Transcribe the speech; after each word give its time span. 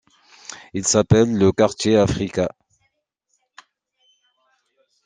Ils 0.73 0.97
appellent 0.97 1.37
le 1.37 1.51
quartier 1.51 1.95
Afrika. 1.95 2.55